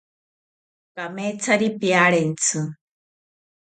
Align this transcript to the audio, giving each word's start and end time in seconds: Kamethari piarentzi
Kamethari 0.95 1.67
piarentzi 1.79 2.59